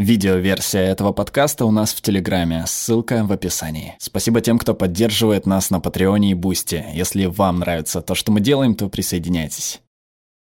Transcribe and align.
Видеоверсия 0.00 0.80
этого 0.80 1.12
подкаста 1.12 1.66
у 1.66 1.70
нас 1.70 1.92
в 1.92 2.00
Телеграме, 2.00 2.64
ссылка 2.66 3.22
в 3.22 3.32
описании. 3.32 3.96
Спасибо 3.98 4.40
тем, 4.40 4.58
кто 4.58 4.72
поддерживает 4.72 5.44
нас 5.44 5.68
на 5.68 5.78
Патреоне 5.78 6.30
и 6.30 6.34
Бусти. 6.34 6.82
Если 6.94 7.26
вам 7.26 7.58
нравится 7.58 8.00
то, 8.00 8.14
что 8.14 8.32
мы 8.32 8.40
делаем, 8.40 8.74
то 8.74 8.88
присоединяйтесь. 8.88 9.82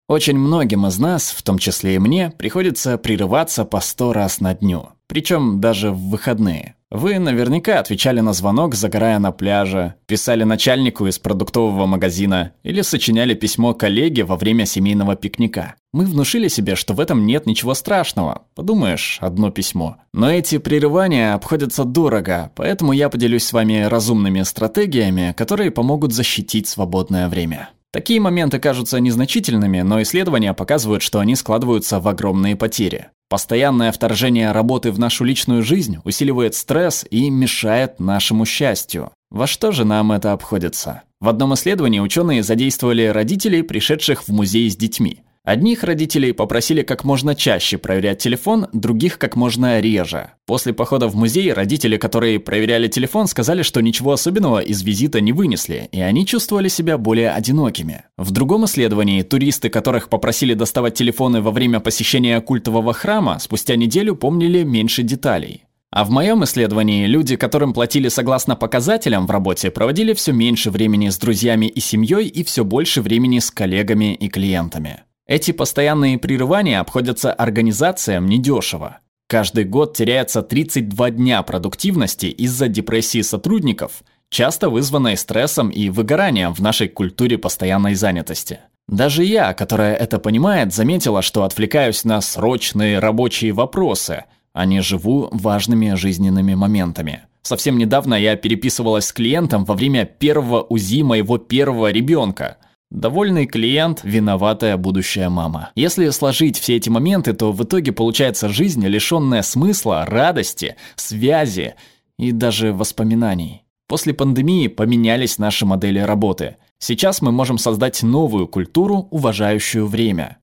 Очень 0.08 0.36
многим 0.36 0.86
из 0.86 0.98
нас, 0.98 1.30
в 1.30 1.42
том 1.42 1.56
числе 1.58 1.94
и 1.94 1.98
мне, 1.98 2.34
приходится 2.36 2.98
прерываться 2.98 3.64
по 3.64 3.80
сто 3.80 4.12
раз 4.12 4.40
на 4.40 4.54
дню. 4.54 4.90
Причем 5.06 5.58
даже 5.58 5.90
в 5.90 6.10
выходные. 6.10 6.75
Вы 6.90 7.18
наверняка 7.18 7.80
отвечали 7.80 8.20
на 8.20 8.32
звонок, 8.32 8.76
загорая 8.76 9.18
на 9.18 9.32
пляже, 9.32 9.94
писали 10.06 10.44
начальнику 10.44 11.08
из 11.08 11.18
продуктового 11.18 11.84
магазина 11.86 12.52
или 12.62 12.80
сочиняли 12.82 13.34
письмо 13.34 13.74
коллеге 13.74 14.22
во 14.22 14.36
время 14.36 14.66
семейного 14.66 15.16
пикника. 15.16 15.74
Мы 15.92 16.04
внушили 16.04 16.46
себе, 16.46 16.76
что 16.76 16.94
в 16.94 17.00
этом 17.00 17.26
нет 17.26 17.46
ничего 17.46 17.74
страшного. 17.74 18.42
Подумаешь, 18.54 19.18
одно 19.20 19.50
письмо. 19.50 19.96
Но 20.12 20.30
эти 20.30 20.58
прерывания 20.58 21.34
обходятся 21.34 21.84
дорого, 21.84 22.52
поэтому 22.54 22.92
я 22.92 23.08
поделюсь 23.08 23.44
с 23.44 23.52
вами 23.52 23.82
разумными 23.82 24.42
стратегиями, 24.42 25.34
которые 25.36 25.72
помогут 25.72 26.12
защитить 26.12 26.68
свободное 26.68 27.28
время. 27.28 27.70
Такие 27.96 28.20
моменты 28.20 28.58
кажутся 28.58 29.00
незначительными, 29.00 29.80
но 29.80 30.02
исследования 30.02 30.52
показывают, 30.52 31.02
что 31.02 31.18
они 31.18 31.34
складываются 31.34 31.98
в 31.98 32.06
огромные 32.08 32.54
потери. 32.54 33.06
Постоянное 33.30 33.90
вторжение 33.90 34.52
работы 34.52 34.92
в 34.92 34.98
нашу 34.98 35.24
личную 35.24 35.62
жизнь 35.62 35.96
усиливает 36.04 36.54
стресс 36.54 37.06
и 37.08 37.30
мешает 37.30 37.98
нашему 37.98 38.44
счастью. 38.44 39.12
Во 39.30 39.46
что 39.46 39.72
же 39.72 39.86
нам 39.86 40.12
это 40.12 40.32
обходится? 40.32 41.04
В 41.20 41.28
одном 41.30 41.54
исследовании 41.54 42.00
ученые 42.00 42.42
задействовали 42.42 43.06
родителей, 43.06 43.62
пришедших 43.62 44.24
в 44.24 44.28
музей 44.28 44.70
с 44.70 44.76
детьми. 44.76 45.22
Одних 45.46 45.84
родителей 45.84 46.32
попросили 46.32 46.82
как 46.82 47.04
можно 47.04 47.36
чаще 47.36 47.78
проверять 47.78 48.18
телефон, 48.18 48.66
других 48.72 49.16
как 49.16 49.36
можно 49.36 49.78
реже. 49.78 50.32
После 50.44 50.72
похода 50.72 51.06
в 51.06 51.14
музей 51.14 51.52
родители, 51.52 51.98
которые 51.98 52.40
проверяли 52.40 52.88
телефон, 52.88 53.28
сказали, 53.28 53.62
что 53.62 53.80
ничего 53.80 54.10
особенного 54.10 54.58
из 54.58 54.82
визита 54.82 55.20
не 55.20 55.32
вынесли, 55.32 55.88
и 55.92 56.00
они 56.00 56.26
чувствовали 56.26 56.66
себя 56.66 56.98
более 56.98 57.30
одинокими. 57.30 58.02
В 58.16 58.32
другом 58.32 58.64
исследовании 58.64 59.22
туристы, 59.22 59.68
которых 59.68 60.08
попросили 60.08 60.54
доставать 60.54 60.94
телефоны 60.94 61.40
во 61.40 61.52
время 61.52 61.78
посещения 61.78 62.40
культового 62.40 62.92
храма, 62.92 63.38
спустя 63.38 63.76
неделю 63.76 64.16
помнили 64.16 64.64
меньше 64.64 65.04
деталей. 65.04 65.62
А 65.92 66.04
в 66.04 66.10
моем 66.10 66.42
исследовании 66.42 67.06
люди, 67.06 67.36
которым 67.36 67.72
платили 67.72 68.08
согласно 68.08 68.56
показателям 68.56 69.28
в 69.28 69.30
работе, 69.30 69.70
проводили 69.70 70.12
все 70.12 70.32
меньше 70.32 70.72
времени 70.72 71.08
с 71.08 71.16
друзьями 71.18 71.66
и 71.66 71.78
семьей 71.78 72.26
и 72.26 72.42
все 72.42 72.64
больше 72.64 73.00
времени 73.00 73.38
с 73.38 73.52
коллегами 73.52 74.12
и 74.12 74.28
клиентами. 74.28 75.05
Эти 75.26 75.50
постоянные 75.50 76.18
прерывания 76.18 76.78
обходятся 76.78 77.32
организациям 77.32 78.26
недешево. 78.26 78.98
Каждый 79.28 79.64
год 79.64 79.96
теряется 79.96 80.40
32 80.40 81.10
дня 81.10 81.42
продуктивности 81.42 82.26
из-за 82.26 82.68
депрессии 82.68 83.22
сотрудников, 83.22 84.04
часто 84.30 84.70
вызванной 84.70 85.16
стрессом 85.16 85.70
и 85.70 85.90
выгоранием 85.90 86.54
в 86.54 86.60
нашей 86.60 86.88
культуре 86.88 87.38
постоянной 87.38 87.96
занятости. 87.96 88.60
Даже 88.86 89.24
я, 89.24 89.52
которая 89.52 89.96
это 89.96 90.20
понимает, 90.20 90.72
заметила, 90.72 91.22
что 91.22 91.42
отвлекаюсь 91.42 92.04
на 92.04 92.20
срочные 92.20 93.00
рабочие 93.00 93.52
вопросы, 93.52 94.26
а 94.52 94.64
не 94.64 94.80
живу 94.80 95.28
важными 95.32 95.94
жизненными 95.94 96.54
моментами. 96.54 97.22
Совсем 97.42 97.78
недавно 97.78 98.14
я 98.14 98.36
переписывалась 98.36 99.06
с 99.06 99.12
клиентом 99.12 99.64
во 99.64 99.74
время 99.74 100.04
первого 100.04 100.62
УЗИ 100.62 101.02
моего 101.02 101.38
первого 101.38 101.90
ребенка– 101.90 102.58
Довольный 102.90 103.46
клиент– 103.46 104.00
виноватая 104.04 104.76
будущая 104.76 105.28
мама. 105.28 105.70
Если 105.74 106.08
сложить 106.10 106.58
все 106.58 106.76
эти 106.76 106.88
моменты, 106.88 107.32
то 107.32 107.50
в 107.50 107.64
итоге 107.64 107.90
получается 107.90 108.48
жизнь, 108.48 108.86
лишенная 108.86 109.42
смысла, 109.42 110.04
радости, 110.06 110.76
связи 110.94 111.74
и 112.16 112.30
даже 112.30 112.72
воспоминаний. 112.72 113.64
После 113.88 114.14
пандемии 114.14 114.68
поменялись 114.68 115.38
наши 115.38 115.66
модели 115.66 115.98
работы. 115.98 116.56
Сейчас 116.78 117.22
мы 117.22 117.32
можем 117.32 117.58
создать 117.58 118.02
новую 118.02 118.46
культуру, 118.46 119.08
уважающую 119.10 119.86
время. 119.86 120.38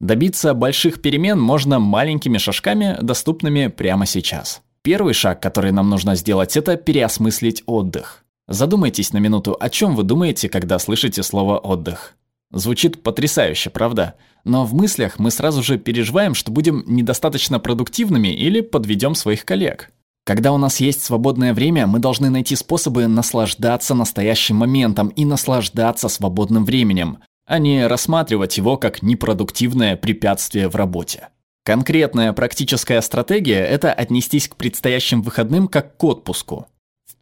Добиться 0.00 0.52
больших 0.52 1.00
перемен 1.00 1.40
можно 1.40 1.78
маленькими 1.78 2.38
шажками, 2.38 2.96
доступными 3.00 3.68
прямо 3.68 4.04
сейчас. 4.06 4.62
Первый 4.82 5.14
шаг, 5.14 5.40
который 5.40 5.70
нам 5.70 5.88
нужно 5.90 6.16
сделать, 6.16 6.56
это 6.56 6.76
переосмыслить 6.76 7.62
отдых. 7.66 8.23
Задумайтесь 8.46 9.12
на 9.12 9.18
минуту, 9.18 9.56
о 9.58 9.70
чем 9.70 9.96
вы 9.96 10.02
думаете, 10.02 10.48
когда 10.48 10.78
слышите 10.78 11.22
слово 11.22 11.58
«отдых». 11.58 12.14
Звучит 12.52 13.02
потрясающе, 13.02 13.70
правда? 13.70 14.14
Но 14.44 14.64
в 14.64 14.74
мыслях 14.74 15.18
мы 15.18 15.30
сразу 15.30 15.62
же 15.62 15.78
переживаем, 15.78 16.34
что 16.34 16.52
будем 16.52 16.84
недостаточно 16.86 17.58
продуктивными 17.58 18.28
или 18.28 18.60
подведем 18.60 19.14
своих 19.14 19.44
коллег. 19.44 19.90
Когда 20.24 20.52
у 20.52 20.58
нас 20.58 20.78
есть 20.78 21.02
свободное 21.02 21.52
время, 21.52 21.86
мы 21.86 21.98
должны 21.98 22.30
найти 22.30 22.54
способы 22.54 23.06
наслаждаться 23.06 23.94
настоящим 23.94 24.56
моментом 24.56 25.08
и 25.08 25.24
наслаждаться 25.24 26.08
свободным 26.08 26.64
временем, 26.64 27.18
а 27.46 27.58
не 27.58 27.86
рассматривать 27.86 28.56
его 28.56 28.76
как 28.76 29.02
непродуктивное 29.02 29.96
препятствие 29.96 30.68
в 30.68 30.76
работе. 30.76 31.28
Конкретная 31.64 32.32
практическая 32.34 33.00
стратегия– 33.00 33.64
это 33.66 33.92
отнестись 33.92 34.48
к 34.48 34.56
предстоящим 34.56 35.22
выходным 35.22 35.66
как 35.66 35.96
к 35.96 36.04
отпуску 36.04 36.68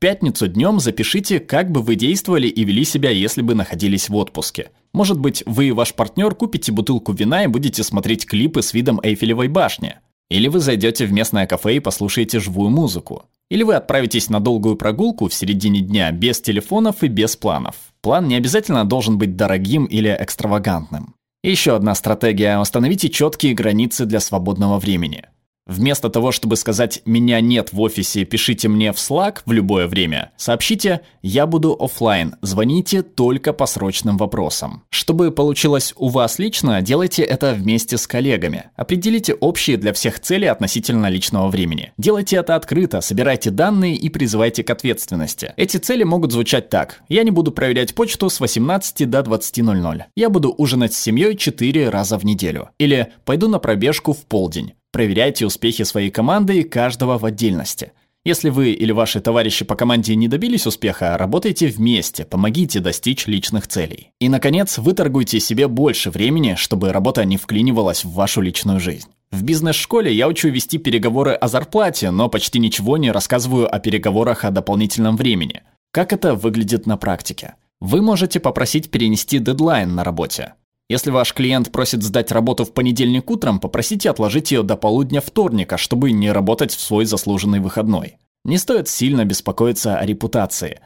пятницу 0.02 0.48
днем 0.48 0.80
запишите, 0.80 1.38
как 1.38 1.70
бы 1.70 1.80
вы 1.80 1.94
действовали 1.94 2.48
и 2.48 2.64
вели 2.64 2.84
себя, 2.84 3.10
если 3.10 3.40
бы 3.40 3.54
находились 3.54 4.08
в 4.08 4.16
отпуске. 4.16 4.72
Может 4.92 5.20
быть, 5.20 5.44
вы 5.46 5.66
и 5.66 5.70
ваш 5.70 5.94
партнер 5.94 6.34
купите 6.34 6.72
бутылку 6.72 7.12
вина 7.12 7.44
и 7.44 7.46
будете 7.46 7.84
смотреть 7.84 8.26
клипы 8.26 8.62
с 8.62 8.74
видом 8.74 8.98
Эйфелевой 9.00 9.46
башни. 9.46 9.94
Или 10.28 10.48
вы 10.48 10.58
зайдете 10.58 11.06
в 11.06 11.12
местное 11.12 11.46
кафе 11.46 11.76
и 11.76 11.78
послушаете 11.78 12.40
живую 12.40 12.70
музыку. 12.70 13.26
Или 13.48 13.62
вы 13.62 13.76
отправитесь 13.76 14.28
на 14.28 14.40
долгую 14.40 14.74
прогулку 14.74 15.28
в 15.28 15.34
середине 15.34 15.82
дня 15.82 16.10
без 16.10 16.40
телефонов 16.40 17.04
и 17.04 17.06
без 17.06 17.36
планов. 17.36 17.76
План 18.00 18.26
не 18.26 18.34
обязательно 18.34 18.84
должен 18.84 19.18
быть 19.18 19.36
дорогим 19.36 19.84
или 19.84 20.16
экстравагантным. 20.18 21.14
Еще 21.44 21.76
одна 21.76 21.94
стратегия– 21.94 22.58
установите 22.60 23.08
четкие 23.08 23.54
границы 23.54 24.04
для 24.04 24.18
свободного 24.18 24.80
времени. 24.80 25.26
Вместо 25.66 26.10
того, 26.10 26.32
чтобы 26.32 26.56
сказать 26.56 27.02
«меня 27.04 27.40
нет 27.40 27.72
в 27.72 27.80
офисе, 27.80 28.24
пишите 28.24 28.68
мне 28.68 28.92
в 28.92 28.96
Slack 28.96 29.38
в 29.46 29.52
любое 29.52 29.86
время», 29.86 30.32
сообщите 30.36 31.02
«я 31.22 31.46
буду 31.46 31.76
офлайн, 31.78 32.34
звоните 32.42 33.02
только 33.02 33.52
по 33.52 33.66
срочным 33.66 34.16
вопросам». 34.16 34.82
Чтобы 34.90 35.30
получилось 35.30 35.94
у 35.96 36.08
вас 36.08 36.40
лично, 36.40 36.82
делайте 36.82 37.22
это 37.22 37.54
вместе 37.54 37.96
с 37.96 38.08
коллегами. 38.08 38.70
Определите 38.74 39.34
общие 39.34 39.76
для 39.76 39.92
всех 39.92 40.18
цели 40.18 40.46
относительно 40.46 41.06
личного 41.06 41.48
времени. 41.48 41.92
Делайте 41.96 42.36
это 42.36 42.56
открыто, 42.56 43.00
собирайте 43.00 43.50
данные 43.50 43.94
и 43.94 44.08
призывайте 44.08 44.64
к 44.64 44.70
ответственности. 44.70 45.54
Эти 45.56 45.76
цели 45.76 46.02
могут 46.02 46.32
звучать 46.32 46.70
так. 46.70 47.02
Я 47.08 47.22
не 47.22 47.30
буду 47.30 47.52
проверять 47.52 47.94
почту 47.94 48.30
с 48.30 48.40
18 48.40 49.08
до 49.08 49.20
20.00. 49.20 50.02
Я 50.16 50.28
буду 50.28 50.52
ужинать 50.58 50.92
с 50.92 51.00
семьей 51.00 51.36
4 51.36 51.88
раза 51.88 52.18
в 52.18 52.24
неделю. 52.24 52.70
Или 52.78 53.12
пойду 53.24 53.48
на 53.48 53.60
пробежку 53.60 54.12
в 54.12 54.24
полдень. 54.26 54.74
Проверяйте 54.92 55.46
успехи 55.46 55.84
своей 55.84 56.10
команды 56.10 56.60
и 56.60 56.64
каждого 56.64 57.16
в 57.16 57.24
отдельности. 57.24 57.92
Если 58.24 58.50
вы 58.50 58.72
или 58.72 58.92
ваши 58.92 59.20
товарищи 59.20 59.64
по 59.64 59.74
команде 59.74 60.14
не 60.14 60.28
добились 60.28 60.66
успеха, 60.66 61.16
работайте 61.18 61.66
вместе, 61.66 62.24
помогите 62.24 62.78
достичь 62.78 63.26
личных 63.26 63.66
целей. 63.66 64.10
И, 64.20 64.28
наконец, 64.28 64.78
выторгуйте 64.78 65.40
себе 65.40 65.66
больше 65.66 66.10
времени, 66.10 66.54
чтобы 66.56 66.92
работа 66.92 67.24
не 67.24 67.36
вклинивалась 67.36 68.04
в 68.04 68.12
вашу 68.12 68.42
личную 68.42 68.78
жизнь. 68.78 69.08
В 69.32 69.42
бизнес-школе 69.42 70.12
я 70.12 70.28
учу 70.28 70.50
вести 70.50 70.76
переговоры 70.76 71.32
о 71.32 71.48
зарплате, 71.48 72.10
но 72.10 72.28
почти 72.28 72.58
ничего 72.58 72.98
не 72.98 73.10
рассказываю 73.10 73.74
о 73.74 73.80
переговорах 73.80 74.44
о 74.44 74.50
дополнительном 74.50 75.16
времени. 75.16 75.62
Как 75.90 76.12
это 76.12 76.34
выглядит 76.34 76.86
на 76.86 76.98
практике? 76.98 77.54
Вы 77.80 78.02
можете 78.02 78.40
попросить 78.40 78.90
перенести 78.90 79.38
дедлайн 79.38 79.94
на 79.94 80.04
работе. 80.04 80.52
Если 80.92 81.10
ваш 81.10 81.32
клиент 81.32 81.72
просит 81.72 82.02
сдать 82.02 82.30
работу 82.32 82.66
в 82.66 82.74
понедельник 82.74 83.30
утром, 83.30 83.60
попросите 83.60 84.10
отложить 84.10 84.52
ее 84.52 84.62
до 84.62 84.76
полудня 84.76 85.22
вторника, 85.22 85.78
чтобы 85.78 86.12
не 86.12 86.30
работать 86.30 86.74
в 86.74 86.80
свой 86.82 87.06
заслуженный 87.06 87.60
выходной. 87.60 88.18
Не 88.44 88.58
стоит 88.58 88.88
сильно 88.88 89.24
беспокоиться 89.24 89.96
о 89.96 90.04
репутации. 90.04 90.80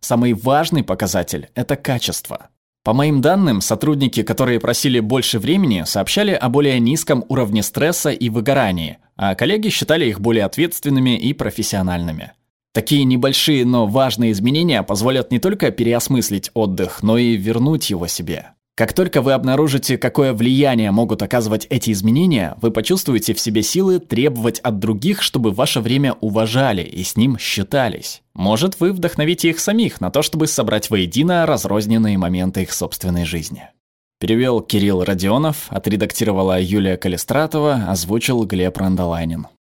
Самый 0.00 0.32
важный 0.32 0.82
показатель– 0.82 1.48
это 1.54 1.76
качество. 1.76 2.48
По 2.82 2.92
моим 2.92 3.20
данным, 3.20 3.60
сотрудники, 3.60 4.24
которые 4.24 4.58
просили 4.58 4.98
больше 4.98 5.38
времени, 5.38 5.84
сообщали 5.86 6.32
о 6.32 6.48
более 6.48 6.80
низком 6.80 7.24
уровне 7.28 7.62
стресса 7.62 8.10
и 8.10 8.28
выгорании, 8.28 8.98
а 9.14 9.36
коллеги 9.36 9.68
считали 9.68 10.06
их 10.06 10.20
более 10.20 10.44
ответственными 10.44 11.16
и 11.16 11.32
профессиональными. 11.32 12.32
Такие 12.72 13.04
небольшие, 13.04 13.64
но 13.64 13.86
важные 13.86 14.32
изменения 14.32 14.82
позволят 14.82 15.30
не 15.30 15.38
только 15.38 15.70
переосмыслить 15.70 16.50
отдых, 16.52 17.04
но 17.04 17.16
и 17.16 17.36
вернуть 17.36 17.90
его 17.90 18.08
себе. 18.08 18.55
Как 18.76 18.92
только 18.92 19.22
вы 19.22 19.32
обнаружите, 19.32 19.96
какое 19.96 20.34
влияние 20.34 20.90
могут 20.90 21.22
оказывать 21.22 21.66
эти 21.70 21.92
изменения, 21.92 22.58
вы 22.60 22.70
почувствуете 22.70 23.32
в 23.32 23.40
себе 23.40 23.62
силы 23.62 24.00
требовать 24.00 24.58
от 24.60 24.78
других, 24.78 25.22
чтобы 25.22 25.50
ваше 25.50 25.80
время 25.80 26.12
уважали 26.20 26.82
и 26.82 27.02
с 27.02 27.16
ним 27.16 27.38
считались. 27.38 28.20
Может, 28.34 28.78
вы 28.78 28.92
вдохновите 28.92 29.48
их 29.48 29.60
самих 29.60 30.02
на 30.02 30.10
то, 30.10 30.20
чтобы 30.20 30.46
собрать 30.46 30.90
воедино 30.90 31.46
разрозненные 31.46 32.18
моменты 32.18 32.64
их 32.64 32.72
собственной 32.74 33.24
жизни. 33.24 33.70
Перевел 34.20 34.60
Кирилл 34.60 35.04
Родионов, 35.04 35.68
отредактировала 35.70 36.60
Юлия 36.60 36.98
Калистратова, 36.98 37.86
озвучил 37.88 38.44
Глеб 38.44 38.76
Рандолайнин. 38.76 39.46